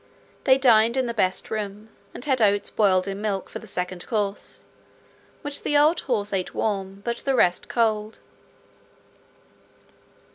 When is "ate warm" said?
6.33-7.01